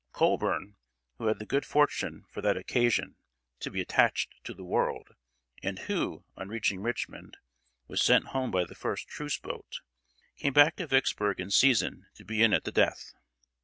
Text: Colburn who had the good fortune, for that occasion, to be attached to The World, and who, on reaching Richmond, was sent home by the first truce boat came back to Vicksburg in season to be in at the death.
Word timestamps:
Colburn 0.13 0.77
who 1.19 1.27
had 1.27 1.37
the 1.37 1.45
good 1.45 1.63
fortune, 1.63 2.25
for 2.27 2.41
that 2.41 2.57
occasion, 2.57 3.17
to 3.59 3.69
be 3.69 3.81
attached 3.81 4.33
to 4.43 4.55
The 4.55 4.63
World, 4.63 5.09
and 5.61 5.77
who, 5.77 6.25
on 6.35 6.49
reaching 6.49 6.79
Richmond, 6.81 7.37
was 7.87 8.01
sent 8.01 8.29
home 8.29 8.49
by 8.49 8.63
the 8.65 8.73
first 8.73 9.07
truce 9.07 9.37
boat 9.37 9.81
came 10.37 10.53
back 10.53 10.77
to 10.77 10.87
Vicksburg 10.87 11.39
in 11.39 11.51
season 11.51 12.07
to 12.15 12.25
be 12.25 12.41
in 12.41 12.51
at 12.51 12.63
the 12.63 12.71
death. 12.71 13.13